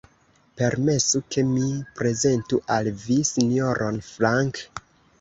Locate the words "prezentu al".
2.01-2.93